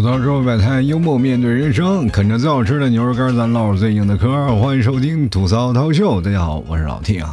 [0.00, 4.26] 吐槽之后摆摊，幽默面对人生，啃着最好吃的牛肉干，咱唠最硬的嗑。
[4.56, 7.30] 欢迎收听吐槽涛秀，大家好，我是老 T 啊。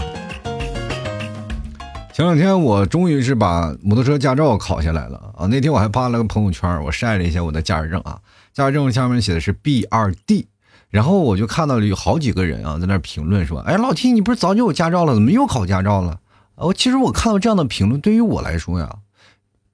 [2.14, 5.48] 前两天我终于是把摩托车驾照考下来了啊！
[5.48, 8.20] 那天我还发了个朋友圈，我晒了一下我的驾驶证啊，
[8.54, 10.48] 驾驶证下面写的是 B 二 D，
[10.90, 16.20] 然后我就看到了有好几个人啊在那评论说：“哎，老 T，你不是早就有驾照了，怎么又考驾照了？”
[16.56, 18.94] 啊，其实我看到这样的评论，对于我来说呀，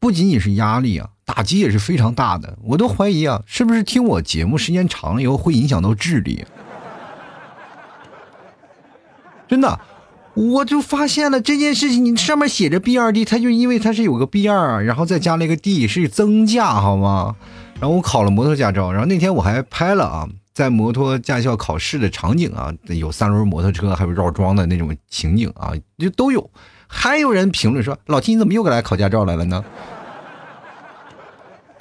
[0.03, 1.07] 不仅仅是压力啊。
[1.23, 6.43] 打击也是非常大的，我都怀疑啊，是不是听我节目时间长了以后会影响到智力？
[9.47, 9.79] 真的，
[10.33, 17.37] 我就发现了这件事情，你上面写着 B 二 D，它就因为它是有个 B 二，然后再加了一个 D，是增驾，好吗？
[17.79, 26.51] 然后我考了摩托驾照，然后那天我还拍了啊，在摩托驾校考试的场景啊，有三轮摩托车，还有绕桩的那种情景啊，就都有。
[26.85, 29.63] 还有人评论说：“老提你怎么又来考驾照来了呢？”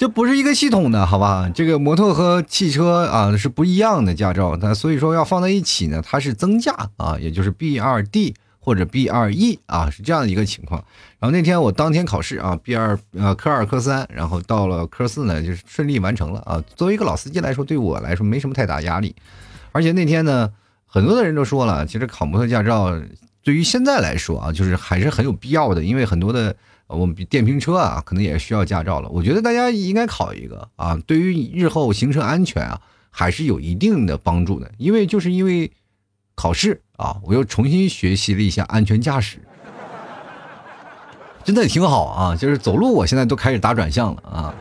[0.02, 1.48] 这不是一个系统的，好吧？
[1.54, 10.82] 这个摩托和汽车啊是不一样的驾照，它所以说要放在一起呢，它是增驾啊，也就是 B 二 D 或者 B 二 E 啊，是这样的一个情况。
[11.20, 16.60] 然后那天我当天考试啊，B 二呃科二科三，然后到了科四呢，就是顺利完成了啊。
[16.74, 19.14] 作为一个老司机来说，对我来说没什么太大压力。
[19.70, 20.50] 而且那天呢，
[20.84, 22.92] 很多的人都说了，其实考摩托驾照
[23.44, 26.56] 对于现在来说啊，就是还是很有必要的，因为很多的。
[26.94, 29.08] 我们电瓶车啊，可能也需要驾照了。
[29.08, 34.70] 我觉得大家应该考一个啊，对于日后行车安全啊，还是有一定的帮助的。
[34.78, 35.70] 因为就是因为
[36.34, 39.38] 考试啊，我又重新学习了一下安全驾驶，
[41.42, 42.36] 真的挺好啊。
[42.36, 44.54] 就是走路，我现在都开始打转向了啊。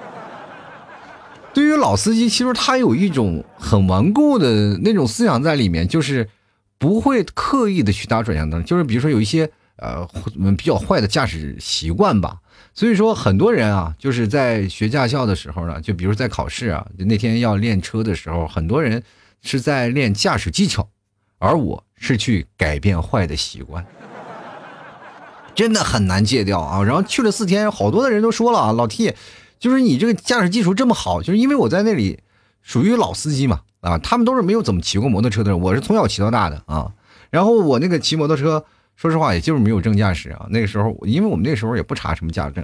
[1.54, 6.30] 对于老司机，其实他有一种很顽固的那种思想在里面，就是
[6.78, 9.52] 不会刻意的去打转向灯，就是比如说有一些。
[9.82, 10.08] 呃，
[10.56, 12.38] 比较坏的驾驶习惯吧，
[12.72, 19.02] 所以说很多人啊，就是在学驾校的时候呢，就比如在考试啊，那天要练车的时候，很多人
[19.42, 20.88] 是在练驾驶技巧，
[21.40, 23.84] 而我是去改变坏的习惯，
[25.56, 26.84] 真的很难戒掉啊。
[26.84, 29.16] 然后去了四天，好多的人都说了啊，老 T，
[29.58, 32.20] 就是你这个驾驶技术这么好，就是因为我在那里
[32.62, 36.92] 属于老司机嘛，啊，他们都是没有怎么骑过摩托车的人，我是从小骑到大的啊，
[37.32, 38.64] 然后我那个骑摩托车。
[39.02, 40.46] 说实话，也就是没有证驾驶啊。
[40.52, 42.64] 那个时候，因为我们那时候也不查什么驾驶证，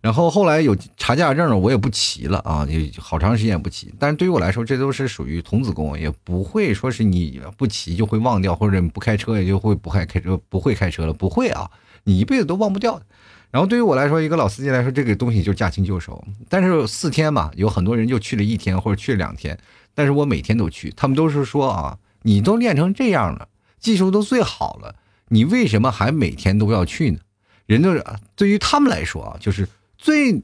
[0.00, 3.92] 然后后来有查驾驶证了，我也不骑了啊，也好长时间也不骑。
[3.98, 11.70] 但是对于我来说，这都是属于童子功，也不会说是你不骑就会忘掉，或者不开车也就会不开开车不会开车了，不会啊，
[12.04, 13.04] 你一辈子都忘不掉的。
[13.50, 16.24] 然后对于我来说，一个老司机来说，这个东西就驾轻就熟。
[16.48, 19.58] 但是四天嘛，有很多人就去了一天或者去了两天，
[19.94, 24.94] 但是我每天都去，他们都是说啊，你都练成这样了，技术都最好了。
[25.28, 27.18] 你为什么还每天都要去呢？
[27.66, 28.04] 人都是
[28.36, 30.42] 对于他们来说啊，就是最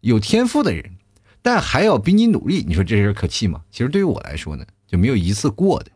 [0.00, 0.96] 有天赋的人，
[1.42, 2.64] 但还要比你努力。
[2.66, 3.62] 你说这人可气吗？
[3.70, 5.90] 其实对于我来说呢，就没有一次过的。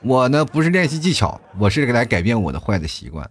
[0.00, 3.30] 我呢不是练习技巧，我是来改变我的坏的习惯。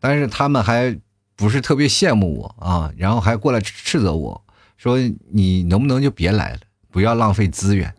[0.00, 0.98] 但是他们还
[1.34, 4.44] 不是特别羡慕我啊，然后还过来斥责我
[4.76, 4.98] 说
[5.32, 6.58] ：“你能不能就别来了，
[6.90, 7.94] 不要浪费资源。”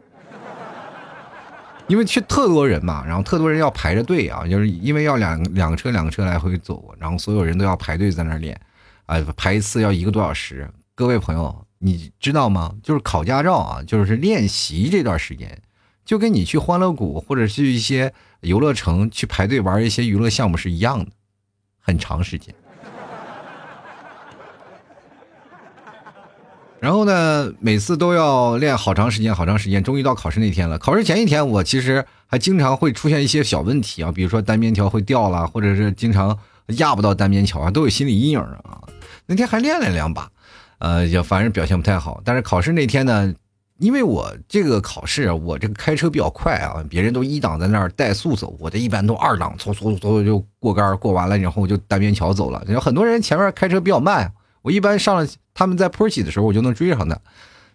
[1.90, 8.58] 因为去特多人嘛，然后特多人要排着队啊，就是因为要两两个车两个车来回走，然后所有人都要排队在那练，
[9.08, 10.70] 啊，排一次要一个多小时。
[10.94, 12.76] 各位朋友，你知道吗？
[12.84, 15.60] 就是考驾照啊，就是练习这段时间，
[16.06, 21.12] 就跟你去欢乐谷或者去一些游乐城去排队玩一些娱乐项目是一样的，
[21.80, 22.54] 很长时间。
[26.82, 30.80] 然后呢，每次都要练好长时间，好长时间，终于到考试那天了。
[30.80, 36.38] 考试前一天，我其实还经常会出现一些小问题啊，比如说单边桥会掉了，或者是经常
[36.78, 38.82] 压不到单边桥啊，都有心理阴影啊。
[39.26, 40.30] 那天还练了两把，
[40.78, 42.22] 呃，也反正表现不太好。
[42.24, 43.34] 但是考试那天呢，
[43.80, 52.64] 因为我这个考试，我这个开车比较快啊，别人都一档在那儿怠速走，我这一般都二档，嗖嗖嗖嗖就过杆过完了，然后就单边桥走了。
[52.70, 54.32] 有很多人前面开车比较慢。
[54.62, 57.18] 我一般上了，他们在坡起的时候，我就能追上他。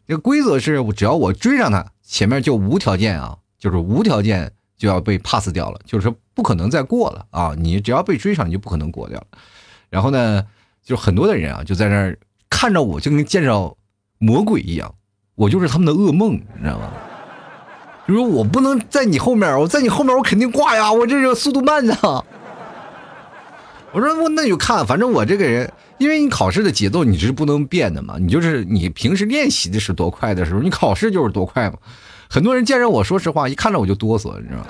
[0.06, 7.54] 这个规则是，只要我追上他，前面就无条件啊，就是无条件就要被 pass 掉了，就是不可能再过了啊！
[7.56, 9.26] 你只要被追上，你就不可能过掉了。
[9.88, 10.44] 然后呢，
[10.84, 12.18] 就很多的人啊，就在那儿
[12.50, 13.74] 看着我，就跟见着
[14.18, 14.94] 魔鬼一样，
[15.36, 16.92] 我就是他们的噩梦，你知道吗？
[18.06, 20.92] 就说我不能在你后面，我在你后面，我肯定挂呀！
[20.92, 21.96] 我这个速度慢呢。
[23.92, 25.72] 我说我那就看，反正我这个人。
[25.98, 31.76] 因为你考试的节奏你是不能变的嘛，你就是你平时练习的是多快的时候，你考试就是多快嘛。
[32.28, 34.66] 很多人见着我说实话，一看着我就哆嗦，你知道吗？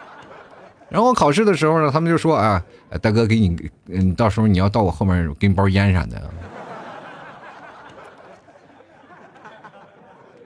[0.90, 2.62] 然后我考试的时候呢，他们就说啊，
[3.00, 3.56] 大哥给你，
[3.88, 6.22] 嗯，到时候你要到我后面给你包烟啥的。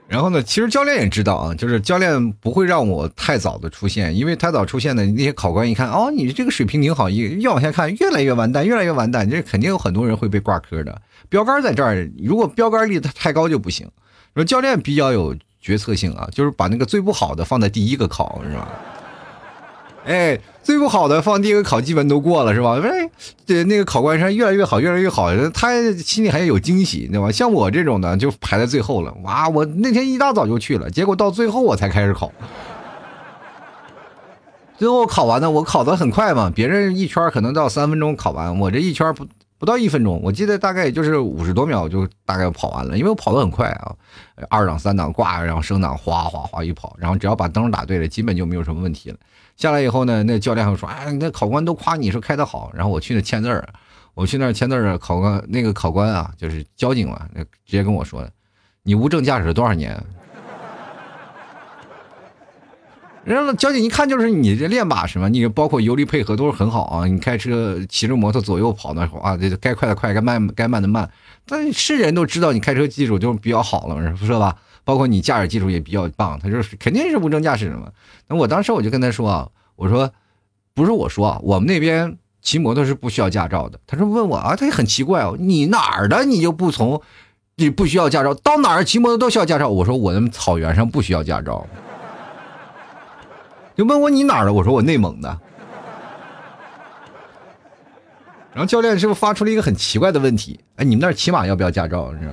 [0.08, 11.02] 然后呢，其实教练也知道啊，就是教练不会让我太早的出现，因为太早出现的那些考官一看，哦，你这个水平挺好，越越往下看越来越完蛋，越来越完蛋，这肯定有很多人会被挂科的。
[11.28, 13.86] 标杆在这儿，如果标杆立的太高就不行。
[14.34, 18.68] 说教练比较有决策性啊，就是把那个最不好的放在第一个考，是吧？
[20.08, 22.80] 哎，最不好的放第一个考，基本都过了，是吧？
[22.82, 23.10] 哎，
[23.44, 27.30] 对，那个考官说越来越好，越来越好，他心里还有惊喜，对吧？
[27.30, 29.12] 像我这种的就排在最后了。
[29.22, 32.32] 哇，我那天一大早就去了，结果到最后我才开始考。
[34.78, 39.26] 最后考完呢，我考的很快嘛，别人一圈可能到三分钟考完，我这一圈不
[39.58, 43.92] 不到一分钟，我记得大概也就是五十多秒就大概跑完了，因为我跑的很快啊，
[44.48, 49.16] 二档三档挂，然后升档哗哗哗一跑，然后只要把灯打对了，基本就没有什么问题了。
[49.58, 53.68] 下来以后呢，那教练还说：“哎，那考官都夸你说开的好。”然后我去那签字儿，
[54.14, 58.30] 我去那签字儿，考官那个考官啊，就是交警嘛，直接跟我说的
[58.84, 60.00] ：“你无证驾驶多少年？”
[63.24, 67.04] 然后交警一看就是你这练把式嘛，你包括油离配合都是很好啊。
[67.06, 71.10] 你开车骑着摩托左右跑那会儿啊，这该快的快，该慢该慢的慢。
[71.44, 74.56] 但是人都知道你开车技术就比较好了，是吧？
[74.88, 77.92] 包括你驾驶技术也比较棒，他说肯定是无证驾驶嘛。
[78.26, 79.46] 那我当时我就跟他说啊，
[79.76, 80.10] 我说
[80.72, 83.78] 不是我说，我们那边骑摩托是不需要驾照的。
[83.86, 87.02] 他说问我啊，他也很奇怪哦，你哪儿的你就不从，
[87.56, 89.68] 你不需要驾照，到哪儿骑摩托都需要驾照。
[89.68, 91.66] 我说我们草原上不需要驾照。
[93.76, 95.38] 就问我你哪儿的，我说我内蒙的。
[98.54, 100.58] 然后教练是不是发出了一个很奇怪的问题？
[100.76, 102.10] 哎，你们那儿骑马要不要驾照？
[102.14, 102.32] 是吧？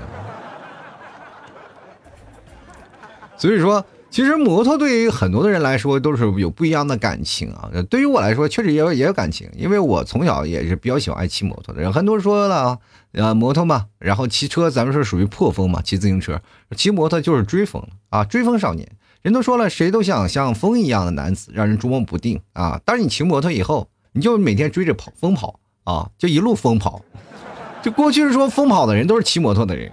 [3.38, 7.70] 所以说，其实摩托对于很多的人来说都是有不一样的感情啊。
[7.90, 11.92] 对于我来说，确实也有也有感情，因为我从小也是比较喜欢骑摩托的人。
[11.92, 12.80] 很多人说了，
[13.14, 16.42] 啊，摩托嘛，然后骑车，咱们是属于破风嘛，骑自行车，
[16.76, 18.90] 骑摩托就是追风啊，追风少年。
[19.22, 22.80] 人都说了，谁都想像风一样的男子，让人捉摸不定啊。
[22.86, 27.02] 但是你骑摩托以后，你就每天追着跑，疯跑啊，就一路疯跑。
[27.82, 29.92] 就过去是说疯跑的人都是骑摩托的人。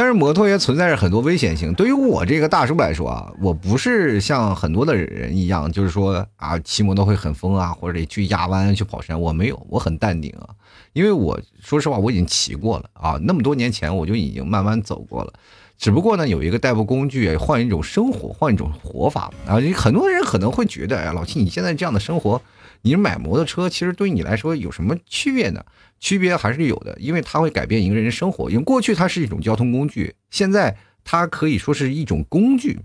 [0.00, 1.74] 但是摩托也存在着很多危险性。
[1.74, 9.20] 对于我这个大叔来说啊，我不是像很多的人一样，就是说啊，骑摩托会很疯啊，或者得去压弯、去跑山。
[9.20, 10.48] 我没有，我很淡定啊，
[10.94, 15.34] 因为我说实话，我已经骑过了啊，那么多年前我就已经慢慢走过了。
[15.76, 19.60] 只不过呢，有一个代步工具，换一种生活，换一种活法啊。
[19.76, 22.40] 很多人可能会觉得，哎，老七，你现在这样的生活，
[22.82, 25.64] 你买摩托车，其实对你来说有什么区别呢？
[25.98, 28.50] 区别还是有的，因为它会改变一个人的生活。
[28.50, 32.78] 因为过去它是一种交通工具，现在它可以说是一种工具，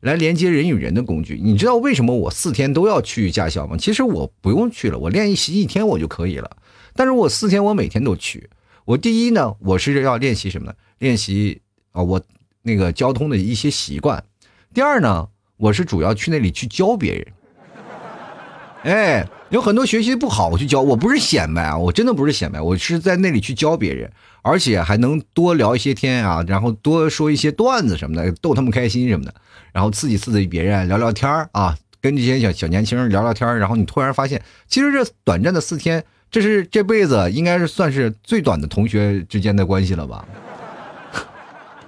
[0.00, 1.38] 来连接人与人的工具。
[1.42, 3.76] 你知道为什么我四天都要去驾校吗？
[3.76, 6.56] 其实我不用去了，我练习一天我就可以了。
[6.94, 8.48] 但是我四天我每天都去。
[8.86, 10.74] 我第一呢，我是要练习什么呢？
[10.98, 11.60] 练习
[11.92, 12.22] 啊，我
[12.62, 14.24] 那个交通的一些习惯。
[14.72, 17.26] 第二呢，我是主要去那里去教别人。
[18.84, 19.28] 哎。
[19.50, 24.10] 有很多学习不好，我去教，我不是显摆啊，我真的不是显摆，我是在那里去教别人，
[24.42, 29.32] 而且还能多聊一些天啊，然后多说一些段子什么的，逗他们开心什么的，
[29.72, 40.24] 然后刺激刺激别人，聊聊天啊，跟这些小小年轻人聊聊天然后你突然发现，其实这短暂的四天，这是这辈子应该是算是最短的同学之间的关系了吧？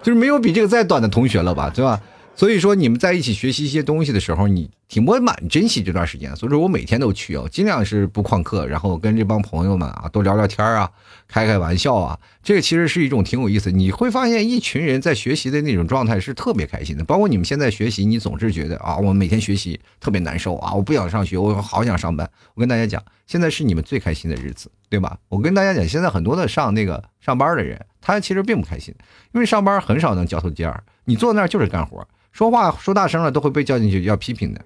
[0.05, 2.01] 就是没有比这个再短的同学了吧，对吧？
[2.37, 6.37] 所以说，你们在一起学习一些东西的时候，你挺我蛮珍惜这段时间。
[6.37, 10.91] 所以说我每天都去哦，尽量是不旷课，然后跟这帮朋友们啊多聊聊天啊，
[11.27, 12.19] 开开玩笑啊。
[12.43, 13.71] 这个其实是一种挺有意思。
[13.71, 17.03] 你会发现，一群人在学习的那种状态是特别开心的。
[17.05, 22.31] 包括你们现在学习，你总是觉得啊，我每天学习特别难受啊，我不想上学，我好想上班。
[22.53, 25.17] 我跟大家讲，现在是你们最开心的日子，对吧？
[25.31, 28.95] 我跟大家讲，现在很多的上那个上班的人，他其实并不开心，
[29.33, 32.07] 因为上班很少能交头接耳，你坐那儿就是干活。
[32.37, 34.61] 说话说大声了都会被叫进去要批评的。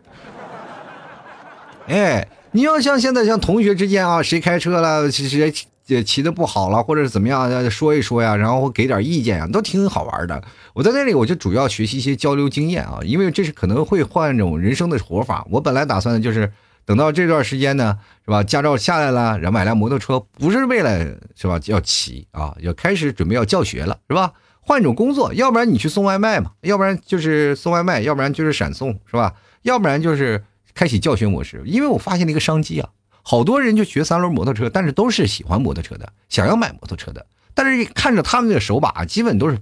[1.87, 10.43] 哎，你要像现在像同学之间啊，谁开车了，谁谁骑骑的不好了，或者是怎么样，说一说呀，然后给点意见啊，都挺好玩的。
[10.75, 15.47] 我在那里我就主要学习一些交流经验啊，因为这是可能会换一种人生的活法。
[15.49, 16.53] 我本来打算的就是
[16.85, 18.43] 等到这段时间呢，是吧？
[18.43, 20.99] 驾照下来了，然后买辆摩托车，不是为了
[21.37, 21.61] 是吧？
[21.67, 24.33] 要骑啊，要开始准备要教学了，是吧？
[24.71, 29.35] 换种工作，要不然你去送外卖嘛，要不然就是送外卖，要不然就是闪送，是吧？
[29.63, 31.61] 要不然就是开启教学模式。
[31.67, 32.89] 因为我发现了一个商机啊，
[33.21, 39.59] 好多人就学三轮摩托车，但是都是喜欢摩托车的，想要买摩托车的，但是看着他们的手把，基本都是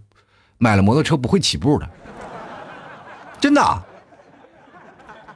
[0.59, 1.89] 买了摩托车不会起步的，
[3.41, 3.83] 真的。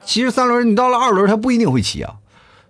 [0.05, 2.17] 其实三轮，你到了二轮，他不一定会骑啊。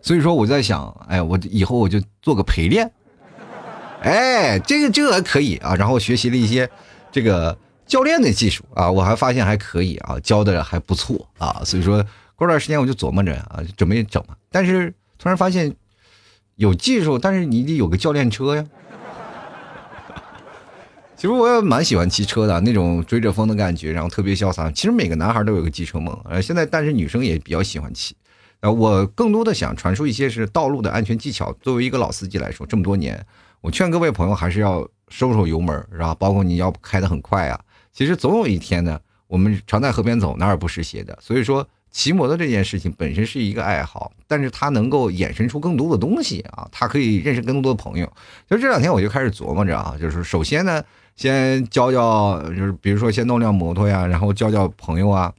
[0.03, 2.93] 所以说我在想，哎，我以后我就做个陪练，
[4.03, 5.75] 哎，这个这个可以啊。
[5.75, 6.71] 然后学习了一些。
[7.13, 12.05] 这个教练的技术啊，我还发现还可以啊，教的还不错啊，所以说
[12.35, 14.35] 过段时间我就琢磨着啊，准备整嘛。
[14.51, 15.73] 但是突然发现
[16.57, 18.65] 有技术，但是你得有个教练车呀。
[21.15, 24.69] 其实我也蛮喜欢骑车的，那种追着风的感觉，然后特别潇洒。
[24.73, 28.17] 其实每个男孩都有个机车梦，呃，现在但是女生也比较喜欢骑。
[28.61, 31.53] 呃，我更多的想传输一些是道路的安全技巧。
[31.61, 33.25] 作为一个老司机来说，这么多年，
[33.61, 36.15] 我劝各位朋友还是要收收油门，是吧？
[36.15, 37.61] 包括你要开得很快啊。
[37.93, 41.17] 其实总有一天呢，我们常在河边走，哪儿不湿鞋的。
[41.21, 48.11] 所以说，骑摩托这件事情本身是一个爱好，但是它能够衍生出更多的东西啊，它可以认识更多的朋友。
[48.49, 50.83] 就这两天我就开始琢磨着啊，就是首先呢。
[51.15, 55.31] 先教教，就是比如说先弄辆摩托呀，然后教教朋友啊，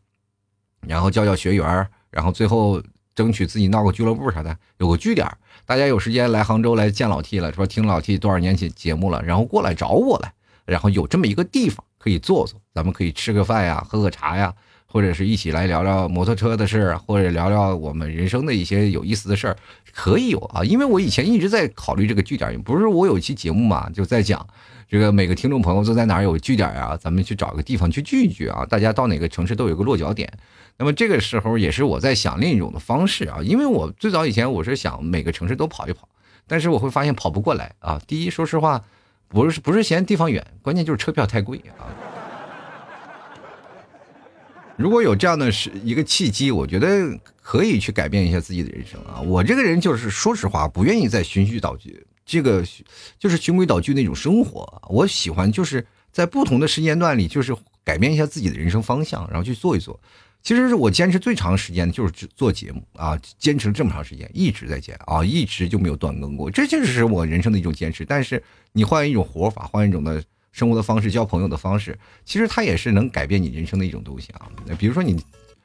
[0.88, 2.80] 然后教教学员，然后最后
[3.16, 5.28] 争取自己闹个俱乐部啥的，有个据点，
[5.66, 10.34] 大家有时间来杭州来见老 T 了，说听老 T 多少年节节目了，然后过来找我来，
[10.66, 14.54] 然后有这么一个地方可以坐坐，咱们可以吃个饭呀，喝个茶呀，
[14.86, 19.58] 或者是一起来聊聊摩托车的事儿，或者聊聊我们人生的一些有意思的事儿，
[19.94, 24.46] 可以有啊，因为我以前一直在考虑这个据点，不是我有一期节目嘛，就在讲。
[24.94, 26.96] 这个每个听众朋友都在哪儿有据点啊？
[26.96, 28.64] 咱们去找个地方去聚一聚啊！
[28.64, 30.32] 大家到哪个城市都有个落脚点。
[30.78, 36.08] 那么这个时候也是我在想另一种的方式啊，因为我最早以前我是想每个城市都跑一跑，
[36.46, 38.00] 但是我会发现跑不过来啊。
[38.06, 38.84] 第一，说实话，
[39.30, 41.90] 不是不是嫌地方远，关键就是车票太贵啊。
[44.76, 49.20] 如果有这样的是一个契机，我觉得可以去改变一下自己的人生啊。
[49.22, 52.06] 我这个人就是说实话，不愿意再循序蹈矩。
[52.26, 52.64] 这个
[53.20, 60.00] 就是循规蹈矩那种生活，我喜欢就是在不同的时间段里，就是改变一下自己的人生方向，然后去做一做。
[60.42, 66.52] 其实是我坚持最长时间的就是做节目啊，坚持了这么长时间，一直在坚啊，一直就没有断更过。
[66.52, 68.04] 这就是我人生的一种坚持。
[68.04, 74.50] 但是你换一种活法，换一种的生活的方式，交朋友的方式，其实它也是能改变你人生的一种东西啊。
[74.78, 75.22] 比如说你。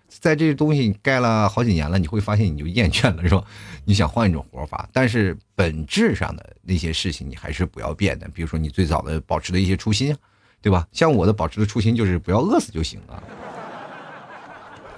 [0.08, 3.42] 在这东西盖了好几年了，你会发现你就厌倦了，是吧？
[3.84, 8.28] 你想换一种活法，但是本质上的那些事情你还是不要变的。
[8.34, 10.16] 比如说你最早的保持的一些初心，
[10.60, 10.86] 对吧？
[10.92, 13.22] 像我的保持的初心就是不要饿死就行了。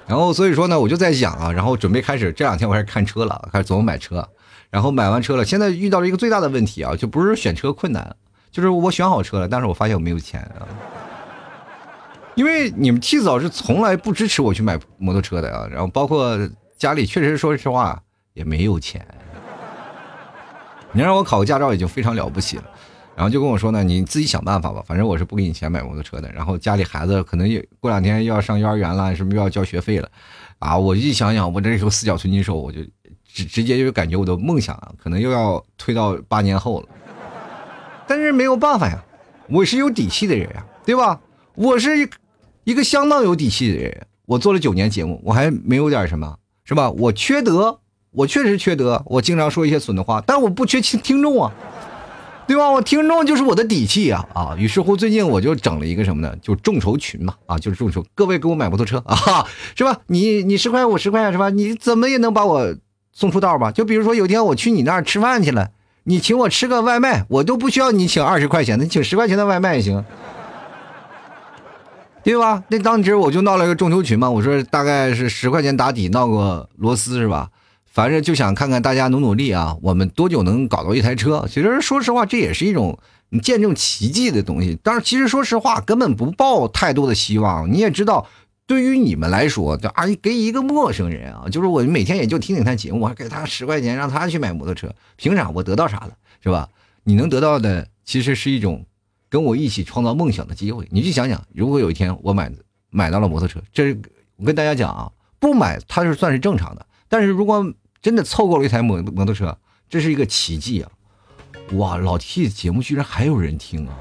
[0.07, 4.29] 然后所以说呢，我就在想啊，然后准备开始这两天我开始看车了，开始琢磨买车。
[4.71, 8.17] 然后买完车了，现在遇到了一个最大的问题啊，就不是选车困难，
[8.53, 10.63] 就是我选好车了，但是我发现我没有钱啊。
[12.41, 16.39] 因为你们 T 早是从来不支持我去买摩托车的啊，然后包括
[16.79, 19.07] 家里确实说实话也没有钱。
[20.93, 22.65] 你让我考个驾照已经非常了不起了，
[23.15, 26.33] 然后就跟我说呢，你自己想办法吧，反正我是不给你钱买摩托车的。
[26.33, 30.11] 然后家里孩子可能也过两天又要上幼儿园了，是不是又要交学费了？
[30.61, 32.81] 啊，我一想想，我这时候四脚寸金手，我就
[33.27, 36.89] 直 直接就感觉我的梦想啊，可能又要推到八年后了。
[38.07, 39.05] 但是没有办法呀，
[39.51, 41.21] 我是有底气的人呀，对吧？
[41.57, 42.09] 我是
[42.65, 46.91] 一个相当有底气的人，我做了九年节目，我还没有点什么，是吧？
[46.91, 47.81] 我缺德，
[48.13, 51.53] 我确实缺德，我经常说一些损的话，但我不缺听听众啊，
[52.47, 52.71] 对吧？
[52.71, 54.57] 我听众就是我的底气啊啊！
[54.59, 56.35] 于是乎，最近我就整了一个什么呢？
[56.43, 60.01] 就众筹群嘛啊，就是众筹，各位给我买摩托车啊， 是吧？
[60.09, 61.51] 你你十块，我十块，是吧？
[61.51, 62.75] 你怎么也能把我
[63.13, 63.73] 送出道吧？
[63.73, 65.71] 就比如说有一天我去你那儿吃饭去了，
[66.05, 70.05] 你请我吃个外卖，我都不需要你请二十块钱的，你请十块钱的外卖也行。
[72.23, 72.63] 对吧？
[72.69, 77.51] 那当时我就闹了一个众筹群嘛，我说大概是十块钱打底，闹个螺丝是吧？
[77.87, 81.45] 反正就想看看大家努努力啊，我们多久能搞到一台车？
[81.49, 82.99] 其实说实话，这也是一种
[83.31, 84.79] 你见证奇迹的东西。
[84.83, 87.73] 但是其实说实话，根本不抱太多的希望。
[87.73, 88.29] 你也知道，
[88.67, 95.51] 对于你们来说，就啊，给一个陌生人啊，就是我每天也就听听他节目，还给他十块钱让他去买摩托车，凭啥？
[95.51, 96.11] 我得到啥了？
[96.43, 96.69] 是吧？
[97.03, 98.85] 你能得到的其实是一种。
[99.31, 102.53] 跟我一起创造梦想的机会，你去想想，如果有一天我买
[102.91, 103.97] 买到了摩托车，这
[104.37, 107.65] 我跟大家讲啊，不买它是算是正常的，但是如果
[108.03, 109.57] 真的凑够了一台摩摩托车，
[109.89, 110.91] 这是一个奇迹啊！
[111.75, 113.95] 哇，老 T 节目居然还有人听啊！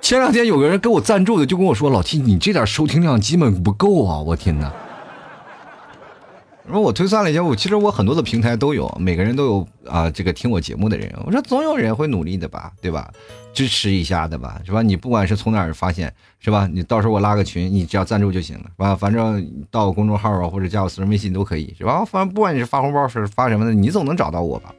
[0.00, 4.18] 前两天有个人给我赞助的，就跟我说，老 T 你这点收听量基本不够啊！
[4.18, 4.72] 我天哪！
[6.70, 11.12] 然后我推算了一下，我其实我很多的平台都有，每个人都有啊，这个听我节目的人。
[11.26, 13.10] 我说总有人会努力的吧，对吧？
[13.52, 14.80] 支持一下的吧，是吧？
[14.80, 16.68] 你不管是从哪儿发现，是吧？
[16.72, 18.94] 你到时候我拉个群，你只要赞助就行了，是吧？
[18.94, 22.04] 反正到我公众号啊，或者加我私人微信都可以，是吧？
[22.04, 24.72] 反正不管你是发红包是发什么的，你总能找到我吧，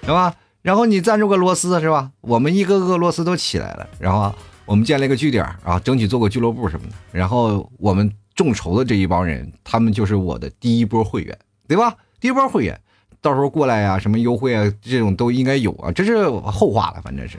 [0.00, 0.34] 是吧？
[0.62, 2.10] 然后你赞助个螺丝，是吧？
[2.22, 4.34] 我们一个个螺丝都起来了，然后
[4.64, 8.10] 我们建了一个据点啊，争取做个俱乐部什么的，然后我们。
[8.34, 11.38] 众筹的这一帮人，他们就是我的第一波会员，
[11.68, 11.94] 对吧？
[12.20, 12.78] 第一波会员，
[13.20, 17.38] 到时候过来呀，什么优惠啊，这种都应该有啊，这是后话了，反正是，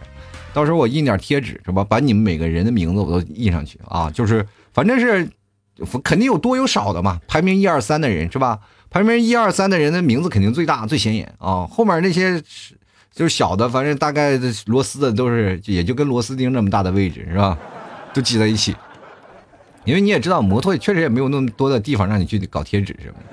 [0.54, 5.30] 到时候我印点贴纸是吧，把你们每个人的名字我都印上去啊，就是反正是
[6.04, 8.60] 肯定有多有少的嘛，排名一二三的人是吧？
[8.90, 12.42] 排名一二三的人的名字肯定最大最显眼啊，后面那些
[13.12, 17.58] 就是小的，反正大概螺丝的都是也就跟螺丝钉那么大的位置是吧？
[18.14, 18.74] 都挤在一起，
[19.86, 23.26] 因为你也知道，摩托确实也没有那么多的地方让你去搞贴纸什么的。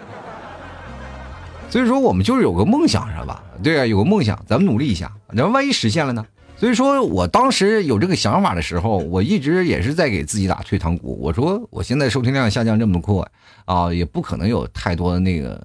[1.68, 3.42] 所以说，我们就是有个梦想，是吧？
[3.62, 6.24] 对啊，有个梦想，咱们努力一下，然后万一实现了呢？
[6.54, 11.18] 所以说我当时有这个想法的时候，我一直也是在给自己打退堂鼓。
[11.20, 13.16] 我说，我现在收听量下降这么快
[13.64, 15.60] 啊，也不可能有太多的那个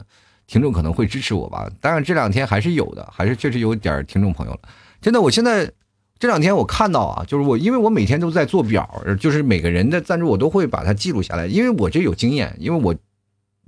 [0.48, 1.70] 听众可能会支持我吧。
[1.82, 4.60] 当然这两天还是有的，还是确实有点听众朋友了。
[5.02, 5.70] 真的，我现在
[6.20, 12.96] 这两天我看到啊，就是我因为我每天都在做表，就是每个人的赞助我都会把它记录下来，因为我这有经验，因为我。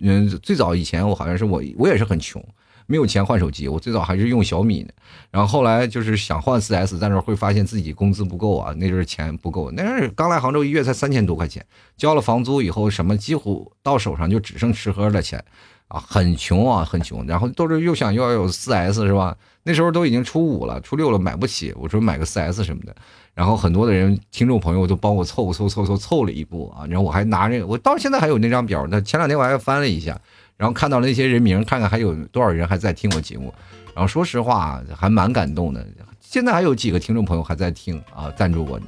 [0.01, 2.41] 嗯，最早以前我好像是我，我也是很穷，
[2.85, 3.67] 没有钱换手机。
[3.67, 4.93] 我最早还是用小米的，
[5.29, 9.69] 然后后来就是想换四 S，但是会发现自己工资不够啊，那阵钱不够。
[9.71, 11.65] 那刚来杭州，一月才三千多块钱，
[11.97, 15.43] 交了房租以后，什么几乎到手上就只剩吃喝的钱，
[15.89, 17.27] 啊，很穷啊，很穷。
[17.27, 19.35] 然后都是又想要有四 S 是吧？
[19.63, 21.73] 那时候都已经初五了，初六了，买不起。
[21.75, 22.95] 我说买个四 S 什么的。
[23.35, 28.87] 然后很多的人听众朋友都帮我凑凑凑凑凑了一步啊，然后我还拿着，我到现在还有那张表。
[28.89, 30.19] 那前两天我还翻了一下，
[30.57, 33.53] 然后看到了那些人名，看看还有多少人还在听我节目。
[33.95, 35.85] 然后说实话还蛮感动的。
[36.21, 38.79] 现在还有几个听众朋友还在听啊，赞助我。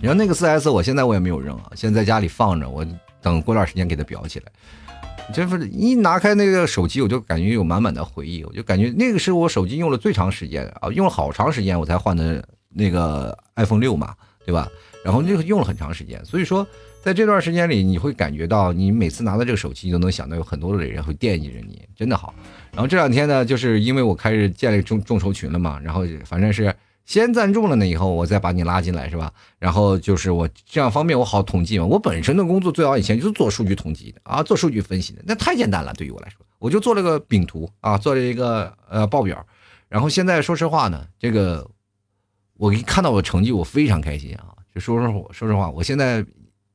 [0.00, 2.84] 然后那个四 S 我现在我也没有扔啊，现在在家里放着，我
[3.22, 4.46] 等过段时间给它裱起来。
[5.34, 12.44] 就是一拿开那个手机，我就感觉有满满的回忆，我就感觉那个是我手机用了最长时间啊，用了好长时间我才换的。
[12.72, 14.14] 那个 iPhone 六嘛，
[14.46, 14.70] 对吧？
[15.04, 16.64] 然后那个用了很长时间，所以说
[17.02, 22.32] 在这段时间里，你会感觉到你每次拿到这个手机，你都能想到有很多的人会惦记着你，真的好。
[22.70, 26.72] 然后这两天呢，就是因为我开始建立众众筹群了嘛，然后反正是
[27.10, 29.32] 先赞助了呢，以后我再把你拉进来，是吧？
[29.58, 31.84] 然后就是我这样方便我好统计嘛。
[31.84, 39.44] 我本身的工作最早以前就是做数据统计的啊，做数据分析的，那太简单了，对于我来说，我就做了个饼图啊，做了一个呃报表。
[39.88, 41.68] 然后现在说实话呢，这个。
[42.56, 44.52] 我一看到我成绩，我非常开心啊！
[44.74, 46.22] 就说说我说实话，我现在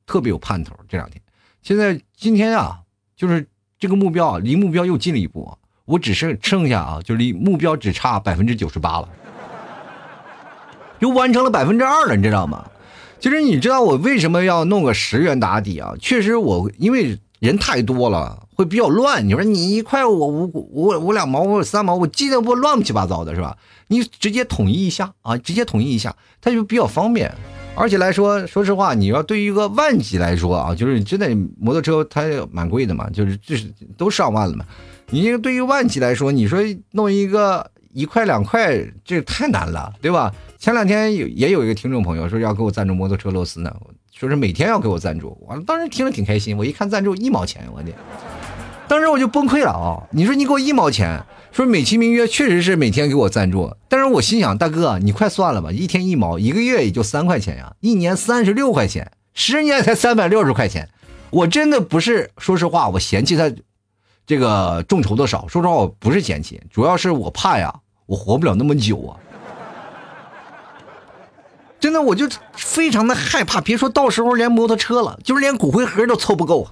[0.08, 0.76] 特别有盼头。
[0.90, 1.22] 这两天，
[1.62, 2.82] 现在今天啊，
[3.16, 5.56] 就是这个目标啊，离目标又近了一步。
[5.86, 9.10] 我只剩剩下啊，就离目标只差百分之九十八了，
[11.06, 12.66] 又完成了百分之二了，你知道吗？
[13.20, 15.94] 其实你知道我为什么要弄个十元打底啊？
[16.00, 19.28] 确实，我因为人太多了，会比较乱。
[19.28, 23.56] 你说你一块我五五五两毛，我三毛，我记得不乱七八糟的，是吧？
[23.88, 27.32] 你直接统一一下啊，直接统一一下，它就比较方便。
[27.76, 34.66] 而且来说，说实话，你要对于一个万级来说啊，就是真的摩托车它蛮贵的嘛，就是就是都上万了嘛。
[35.10, 36.60] 你这个对于万级来说，你说
[36.92, 40.32] 弄一个一块两块，这太难了，对吧？
[40.60, 43.74] 前两天有也有一个听众朋友说要给我赞助摩托车螺丝呢，
[44.14, 46.58] 说是每天要给我赞助，我当时听着挺开心。
[46.58, 47.92] 我一看赞助一毛钱，我的，
[48.88, 50.04] 当时我就崩溃了啊！
[50.12, 51.24] 你说你给我一毛钱。
[51.52, 60.90] 说美其名曰确实是每天给我赞助，但是我心想，大哥你快算了吧，一天一毛，一个月也就三块钱呀，一年三十六块钱，十年才三百六十块钱，
[61.30, 63.50] 我真的不是，说实话，我嫌弃他
[64.28, 67.74] 这个众筹的少，说实话我不是嫌弃，主要是我怕呀，
[68.06, 69.18] 我活不了那么久啊，
[71.80, 76.68] 真的我就非常的害怕，别说到时候连摩托车了，就是连骨灰盒都凑不够。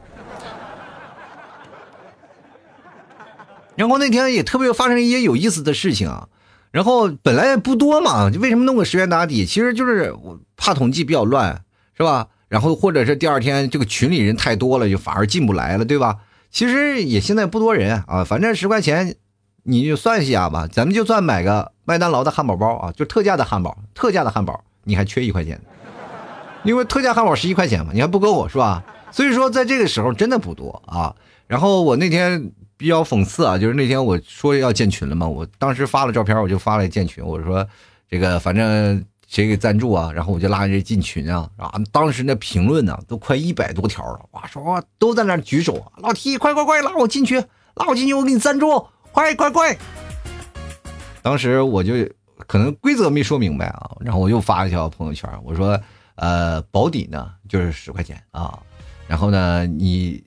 [3.76, 6.28] 然后那天也特别发生一些有意思的事情啊，
[6.70, 9.46] 然后本来也不多嘛，就为什么弄个十元打底？
[9.48, 11.64] 其实就是我怕统计比较乱，
[11.98, 12.28] 是吧？
[12.48, 16.18] 然后或者是第二天这个群里人太多了，就反而进不来了，对吧？
[16.52, 19.16] 其实也现在不多人啊，反正十块钱
[19.64, 25.60] 你就算一下吧，咱们就算买个麦当劳的汉堡包啊，就特价的汉堡，特价的汉堡你还缺一块钱，
[26.64, 28.84] 因为特价汉堡十一块钱嘛，你还不够我是吧？
[29.12, 31.16] 所以说在这个时候真的不多啊。
[31.48, 32.52] 然后我那天。
[32.76, 37.66] 比较讽刺啊，就是那天我说要建群了嘛，我当时发了照片，我就发了建群，我说
[38.10, 47.38] 这个反正谁给赞助啊，然后我就拉人进群啊，啊，当时那评论呢都快一百多条了，哇，说都在那举手，老 T 快快快拉我进去，
[47.76, 49.78] 拉我进去，我给你赞助，快快快！
[51.22, 51.94] 当时我就
[52.36, 55.80] 可能规则没说明白啊，然后我又发一条朋友圈，我说
[56.16, 58.60] 呃保底呢就是十块钱啊，
[59.08, 60.22] 然后呢你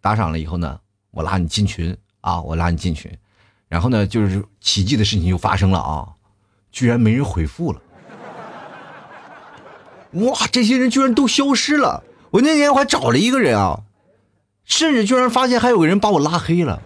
[0.00, 0.78] 打赏了以后呢。
[1.12, 2.42] 我拉你进群啊！
[2.42, 3.10] 我拉你进群，
[3.68, 6.12] 然后呢，就是奇迹的事情就发生了啊！
[6.70, 7.80] 居然没人回复了！
[10.12, 12.02] 哇，这些人居然都消失了！
[12.32, 13.80] 我那天我还找了一个人啊，
[14.66, 16.82] 甚至居然发现还有个人把我拉黑了！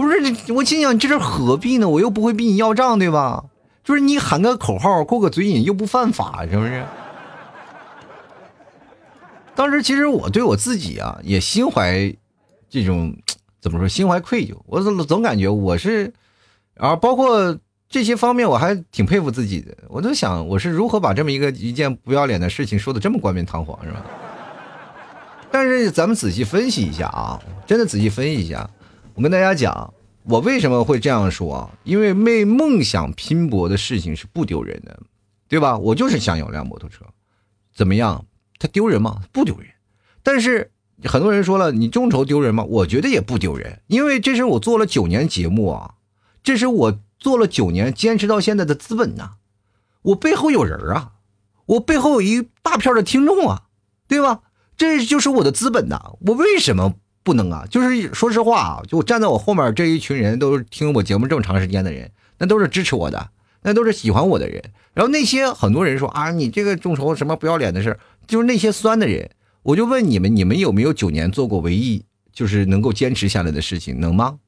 [0.00, 1.88] 不是，我心想这是何必呢？
[1.88, 3.44] 我又不会逼你要账，对吧？
[3.84, 6.84] 就是你喊个口号，过个嘴瘾，又不犯法，是不是？
[9.54, 12.14] 当时其实我对我自己啊，也心怀
[12.70, 13.14] 这种
[13.60, 14.56] 怎么说，心怀愧疚。
[14.66, 16.12] 我总总感觉我是，
[16.78, 17.58] 啊，包括
[17.88, 19.76] 这些方面，我还挺佩服自己的。
[19.88, 24.02] 我都想，我是如何把这么一个一件不要脸的事情说的这么冠冕堂皇，是吧？
[25.50, 28.70] 但是咱们仔细分析一下啊，真的仔细分析一下。
[29.20, 31.70] 我跟大家讲，我为什么会这样说啊？
[31.84, 34.98] 因为为梦想拼搏的事情是不丢人的，
[35.46, 35.76] 对吧？
[35.76, 37.04] 我就是想有辆摩托车，
[37.74, 38.24] 怎么样？
[38.58, 39.20] 它丢人吗？
[39.30, 39.68] 不丢人。
[40.22, 40.70] 但是
[41.04, 42.64] 很多人说了，你众筹丢人吗？
[42.64, 45.96] 我觉得也不丢人，因为这是我做了九年节目啊，
[46.42, 49.32] 这是我做了九年坚持到现在的资本呐。
[50.00, 51.12] 我背后有人啊，
[51.66, 53.64] 我背后有一大片的听众啊，
[54.08, 54.40] 对吧？
[54.78, 56.12] 这就是我的资本呐。
[56.20, 56.94] 我为什么？
[57.22, 63.30] 不能啊，就是说实话啊，就站在我后面这一群人，都是听我节目这么长时间的人，那都是支持我的，
[63.62, 64.62] 那都是喜欢我的人。
[64.94, 69.30] 然后那些很多人说啊，你这个众筹什么不要脸的事就是那些酸的人。
[69.62, 72.02] 我就问你们，你们有没有九年做过唯一
[72.32, 74.38] 就是能够坚持下来的事情，能吗？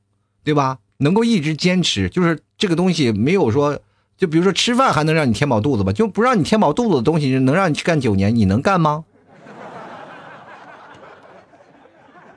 [0.43, 0.79] 对吧？
[0.99, 3.79] 能够一直坚持，就是这个东西没有说，
[4.17, 9.05] 就比如说吃饭还能让你填饱肚子吧，就不让你填饱肚子的东西，能让你去干九年，你能干吗？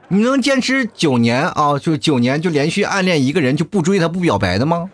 [0.07, 1.79] 你能坚持九年啊？
[1.79, 4.89] 就九年就连续暗恋一个人就不追他不表白的吗？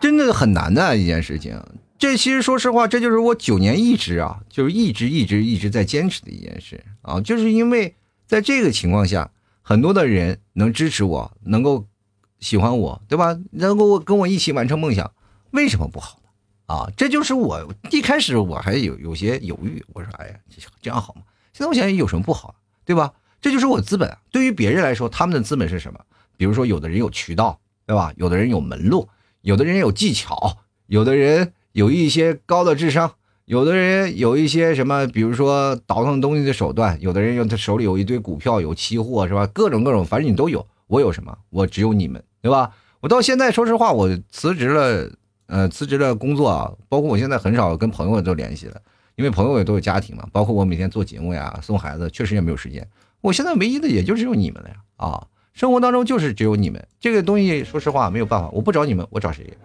[0.00, 1.60] 真的很难的一件事情。
[1.98, 7.20] 这其实说实话，这就是我九年一直啊，就是一直一直一直在坚持的一件事啊。
[7.20, 7.94] 就是因为
[8.26, 9.30] 在这个情况下，
[9.62, 11.86] 很多的人能支持我，能够
[12.40, 13.38] 喜欢我，对吧？
[13.52, 15.10] 能够跟我一起完成梦想，
[15.52, 16.74] 为什么不好呢？
[16.74, 20.34] 啊，这就是我一开始我还有有些犹豫，我说哎呀，
[20.82, 21.22] 这样好吗？
[21.56, 23.14] 现在我想有什么不好，对吧？
[23.40, 24.14] 这就是我资本。
[24.30, 25.98] 对于别人来说，他们的资本是什么？
[26.36, 28.12] 比如说，有的人有渠道，对吧？
[28.18, 29.08] 有的人有门路，
[29.40, 33.14] 有的人有技巧，有的人有一些高的智商，
[33.46, 39.46] 有的人有一些什么，比如说倒腾东西的手段，有的人用他手里有一堆股票，有期货，是吧？
[39.46, 40.66] 各种各种，反正你都有。
[40.88, 41.38] 我有什么？
[41.48, 42.72] 我只有你们，对吧？
[43.00, 45.10] 我到现在，说实话，我辞职了，
[45.46, 48.78] 呃，辞职了工作啊，包括我现在很少跟朋友都联系了。
[49.16, 52.86] 因为朋友也都有家庭嘛，包括我每天做节目呀、送孩子，确实也没有时间。
[53.22, 54.76] 我现在唯一的也就只有你们了呀！
[54.96, 59.56] 啊，生活当中就是只有你们这个东西，说实话没有办法，我不找你们，我找谁？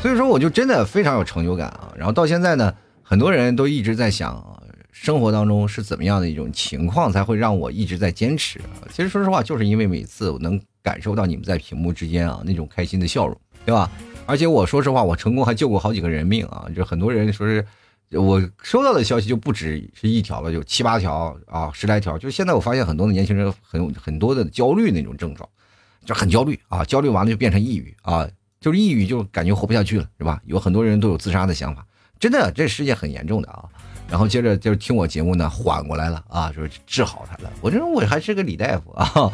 [0.00, 1.92] 所以说，我就真的非常有成就感啊！
[1.96, 4.60] 然后到现在呢，很多人都一直在想，
[4.92, 8.60] 生活当中是怎么样的一种情况才会让我一直在坚持？
[8.90, 13.90] 其实说实话，就是因为每次我能感受到你们在屏幕之间啊那种开心的笑容，对吧？
[14.26, 16.66] 而且我说实话，我成功还救过好几个人命啊！
[16.74, 17.66] 就很多人说是，
[18.10, 22.16] 我收到的消息就不止是一条了，有七八条啊，十来条。
[22.16, 25.48] 就现在我发现很多的年轻人很很多的焦虑那种症状，
[26.06, 28.26] 就很焦虑啊，焦虑完了就变成抑郁啊，
[28.60, 30.40] 就是抑郁就感觉活不下去了，是吧？
[30.46, 31.86] 有很多人都有自杀的想法，
[32.18, 33.64] 真的这世界很严重的啊。
[34.08, 37.52] 然后接着就是听我节目呢，缓过来了啊，就是治好他了。
[37.60, 39.30] 我认为我还是个李大夫啊。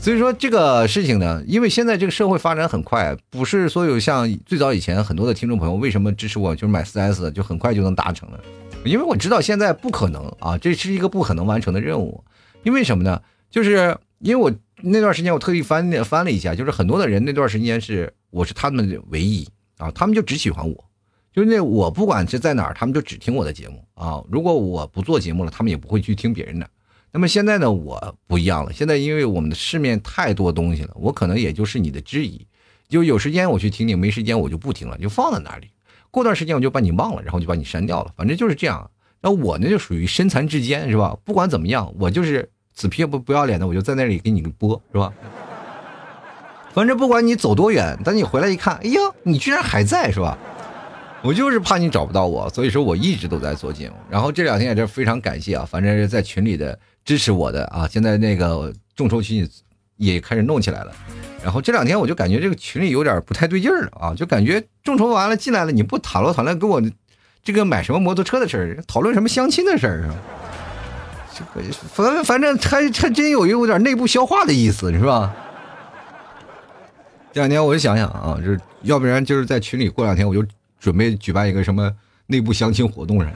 [0.00, 8.40] 所以说这个事情呢，因为现在这个社会发展很快，不是所有像最早以前很多的听众朋友为什么支持我，就是买四 S 就很快就能达成了，
[8.84, 12.24] 因为我知道现在不可能啊，这是一个不可能完成的任务。
[12.62, 13.20] 因为什么呢？
[13.50, 19.46] 就是因为我那段时间我特意翻翻了一下，就是很多的人那段时间是我是他们的唯一
[19.78, 20.84] 啊，他们就只喜欢我，
[21.32, 24.22] 就是那我不管是在哪儿，他们就只听我的节目啊。
[24.30, 26.68] 如果我不做节目了，他们也不会去听别人的。
[27.10, 28.72] 那么现在呢，我不一样了。
[28.72, 32.46] 现在因为我们的市面太多东西了，我可能也就是你的知己，
[32.88, 35.68] 就有时间我去听听，没时间我就不听了，就放在那里。
[36.10, 38.12] 过段时间我就把你忘了，然后就把你删掉了。
[38.16, 38.90] 反正就是这样。
[39.20, 41.16] 那我呢就属于身残志坚，是吧？
[41.24, 45.12] 不管怎么样，我就是死皮不不要脸的，我就在那里给你播，是吧？
[46.72, 50.38] 反正不管你走多远，等你回来一看，哎呀，你居然还在，是吧？
[51.22, 53.96] 我就是怕你找不到我，所以说我一直都在做节目。
[54.08, 56.78] 然后这两天也是非常感谢啊，反正是在群里的。
[57.08, 57.88] 支持我的啊！
[57.90, 59.48] 现在那个众筹群
[59.96, 60.92] 也开始弄起来了，
[61.42, 66.82] 然后这两天我就感觉这个群里有点不太对劲儿了啊，就感觉众筹完了进来了，你不讨论讨论跟我
[67.42, 70.14] 这个买什么摩托车的事儿，讨论什么相亲的事儿是吧？
[71.34, 75.34] 这个反反正还还真有有点内部消化的意思是吧？
[77.32, 80.44] 这两天我就想想啊，就是要不然就是在群里过两天我就
[80.78, 81.90] 准备举办一个什么
[82.26, 83.32] 内部相亲活动什么。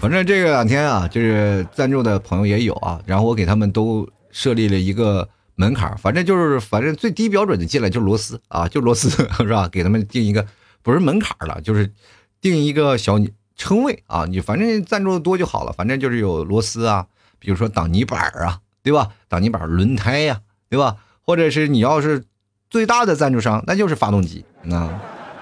[0.00, 9.68] 反正这个两天啊，就是赞助的朋友也有啊，然后我给他们都设立了一个门槛，反正就是反正最低标准的进来就是螺丝啊，就螺丝 是吧？
[9.68, 10.46] 给他们定一个
[10.82, 11.92] 不是门槛了，就是
[12.40, 13.20] 定一个小
[13.56, 17.06] 称谓啊，你反正赞助的多就好了，反正就是有螺丝啊、
[17.38, 19.08] 比如说挡泥板啊，对吧？
[19.28, 20.96] 挡泥板、轮胎呀，对吧？
[21.26, 22.24] 或者是你要是
[22.70, 24.88] 最大的赞助商，那就是发动机，那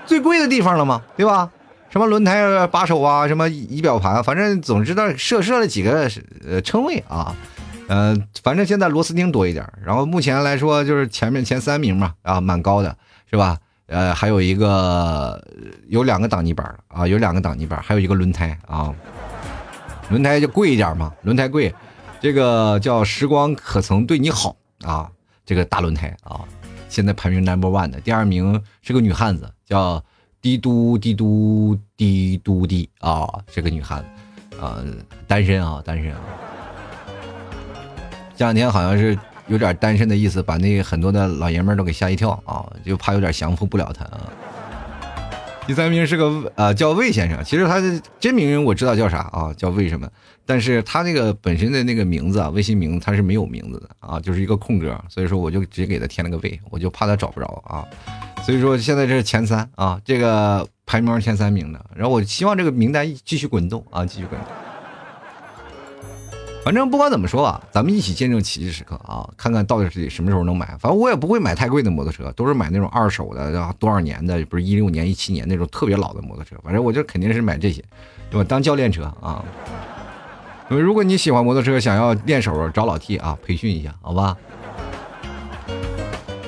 [0.05, 1.53] 最贵的地方了嘛，对吧？
[1.91, 6.11] 什么轮胎把手啊，什么仪表盘，反正总之呢设设了几个
[6.47, 7.35] 呃称谓啊，
[7.89, 9.67] 呃，反正现在螺丝钉多一点。
[9.83, 12.95] 然后目前来说就是前面前三名嘛，啊，蛮高的，
[13.31, 13.57] 是吧？
[13.87, 15.43] 呃，还有一个
[15.87, 18.95] 有两个挡泥板啊，有两个挡泥板，还有一个轮胎啊，
[20.11, 21.75] 轮胎就贵一点嘛，轮胎贵，
[22.21, 25.11] 这个叫时光可曾对你好啊，
[25.47, 26.43] 这个大轮胎啊，
[26.91, 30.05] 现在排名 number one 的，第二名是个女汉子，叫。
[30.41, 34.79] 滴嘟滴嘟滴嘟滴啊，这个女汉子啊，
[35.27, 36.21] 单身啊，单身啊。
[38.37, 44.29] 这两天好像是有点单身的意思，把那很多的老爷们都给吓一跳啊，就怕有点降服不了他啊。
[45.67, 50.09] 第三名是个呃叫魏先生，其实他的真名我知道叫啥啊，叫魏什么，
[50.47, 57.85] 但是他那个本身的那个名字啊，微信名他是没有名字的啊，就是一个空格，所以说我就直接给他添了个魏，我就怕他找不着啊。
[58.49, 64.49] 所以说现在这是前三啊，这个排名前三名的，然后我希望这个名单继续滚动啊，继续滚动。
[66.65, 70.65] 反正不管怎么说啊，咱们一起见证奇迹时刻啊，看看到底是什么时候能买。
[70.81, 76.57] 反正我也不会买太贵的摩托车，都是买那种二手的，多少年的，不是一六年、一七年那种特别老的摩托车。
[76.65, 77.85] 反正我就肯定是买这些，
[78.31, 78.47] 对吧？
[78.49, 79.45] 当教练车啊。
[80.71, 84.35] 如果你喜欢摩托车，想要练手，找老 T 啊，培训一下，好吧？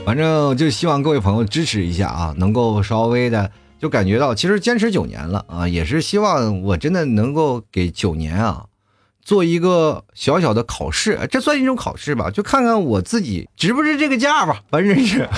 [0.04, 8.64] 反正就希望各位朋友支持一下啊，能够稍微的就感觉到，其实坚持九年了啊，也是希望我真的能够给九年啊
[9.22, 15.28] 做一个小小的考试，这算一种考试吧，就看看我自己值不值这个价吧，反正是。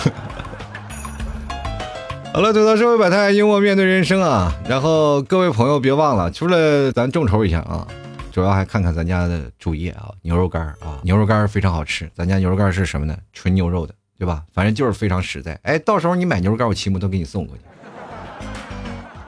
[2.33, 4.55] 好了，走到社会百态，幽默面对人生啊。
[4.67, 7.87] 然后各位朋友别忘了，除了咱众筹一下啊，
[8.33, 13.15] 主要还看看咱家的主页啊，牛肉干啊，牛肉干非常好吃，咱家牛肉干是什么呢？
[13.35, 13.95] 纯牛肉的。
[14.23, 14.45] 对吧？
[14.53, 15.59] 反正就是非常实在。
[15.65, 17.63] 哎，到时候你买牛肉干，我骑摩托给你送过去，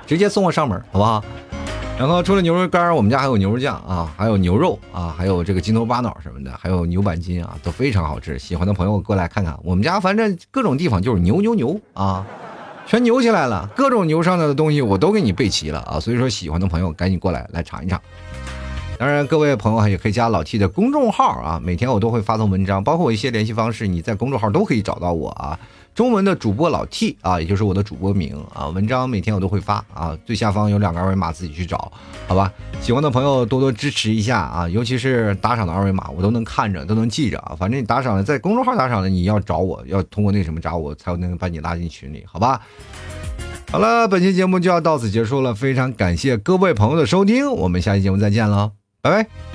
[0.07, 1.25] 直接送我上门，好不好？
[1.99, 8.39] 然后除了牛肉干，我们家还有牛肉酱啊，还有牛肉啊，还有这个筋头巴脑什么的，还有牛板筋啊，都非常好吃。
[8.39, 12.25] 喜欢的朋友过来看看，我们家反正各种地方就是牛牛牛啊，
[12.87, 15.99] 全牛起来了，各种牛上的东西我都给你备齐了啊。
[15.99, 18.01] 所以说，喜欢的朋友赶紧过来来尝一尝。
[18.97, 25.59] 当然，各位朋友也可以加老 T 的公众号啊，每天我都会发送文章，包括我一些联系方式，你在公众号都可以找到我啊。
[25.95, 30.17] 中文的主播老 T 啊，也就是我的主播名啊，文章每天我都会发啊。
[30.25, 31.93] 最下方有两个二维码，自己去找，
[32.27, 32.51] 好吧？
[32.81, 37.55] 喜欢的朋友多多支持一下啊，尤其是打赏的二维码，我都能看着，都能记着啊。
[37.59, 42.61] 反正你打赏了，在公众号打赏的，你要找我要通过那什么找我，才能把你拉进群里，好吧？
[43.71, 48.84] 好了，本期节目就要到此结束了，非常感谢各位朋友的收听，我们下期节目再见了。
[49.05, 49.54] 拜拜。